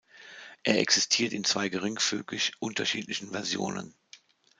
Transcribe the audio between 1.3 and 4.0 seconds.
in zwei geringfügig unterschiedlichen Versionen.